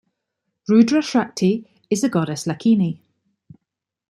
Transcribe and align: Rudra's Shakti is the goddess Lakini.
Rudra's 0.67 1.05
Shakti 1.05 1.69
is 1.91 2.01
the 2.01 2.09
goddess 2.09 2.45
Lakini. 2.47 3.01